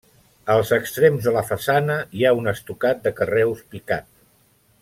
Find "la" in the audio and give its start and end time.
1.35-1.43